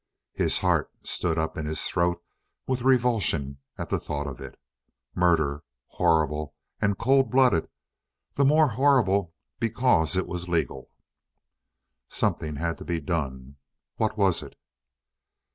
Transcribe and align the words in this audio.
His 0.33 0.57
heart 0.57 0.89
stood 1.01 1.37
up 1.37 1.55
in 1.55 1.67
his 1.67 1.83
throat 1.83 2.23
with 2.65 2.81
revulsion 2.81 3.59
at 3.77 3.89
the 3.89 3.99
thought 3.99 4.25
of 4.25 4.41
it. 4.41 4.59
Murder, 5.13 5.63
horrible, 5.89 6.55
and 6.81 6.97
cold 6.97 7.29
blooded, 7.29 7.69
the 8.33 8.43
more 8.43 8.69
horrible 8.69 9.35
because 9.59 10.17
it 10.17 10.25
was 10.25 10.49
legal. 10.49 10.89
Something 12.09 12.55
had 12.55 12.79
to 12.79 12.83
be 12.83 12.99
done. 12.99 13.57
What 13.97 14.17
was 14.17 14.41
it? 14.41 14.55